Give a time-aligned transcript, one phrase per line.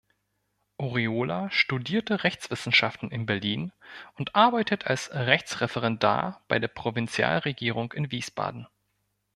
[0.79, 3.71] Oriola studierte Rechtswissenschaften in Berlin
[4.15, 8.65] und arbeitet als Rechtsreferendar bei der Provinzialregierung in Wiesbaden.